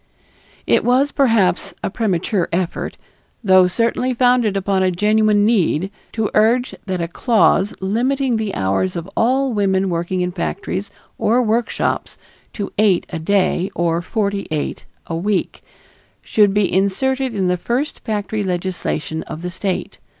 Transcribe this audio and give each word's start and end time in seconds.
It 0.65 0.83
was, 0.83 1.11
perhaps, 1.11 1.75
a 1.83 1.91
premature 1.91 2.49
effort, 2.51 2.97
though 3.43 3.67
certainly 3.67 4.15
founded 4.15 4.57
upon 4.57 4.81
a 4.81 4.89
genuine 4.89 5.45
need, 5.45 5.91
to 6.13 6.31
urge 6.33 6.73
that 6.87 7.01
a 7.03 7.07
clause 7.07 7.75
limiting 7.81 8.37
the 8.37 8.55
hours 8.55 8.95
of 8.95 9.07
all 9.15 9.53
women 9.53 9.91
working 9.91 10.21
in 10.21 10.31
factories 10.31 10.89
or 11.19 11.43
workshops 11.43 12.17
to 12.53 12.73
eight 12.79 13.05
a 13.11 13.19
day, 13.19 13.69
or 13.75 14.01
forty 14.01 14.47
eight 14.49 14.85
a 15.05 15.15
week, 15.15 15.61
should 16.23 16.51
be 16.51 16.73
inserted 16.73 17.35
in 17.35 17.47
the 17.47 17.55
first 17.55 17.99
factory 17.99 18.41
legislation 18.41 19.21
of 19.27 19.43
the 19.43 19.51
State. 19.51 19.99